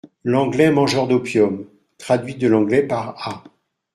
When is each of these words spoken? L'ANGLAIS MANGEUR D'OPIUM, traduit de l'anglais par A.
L'ANGLAIS 0.23 0.71
MANGEUR 0.71 1.07
D'OPIUM, 1.07 1.67
traduit 1.99 2.33
de 2.33 2.47
l'anglais 2.47 2.81
par 2.81 3.09
A. 3.27 3.43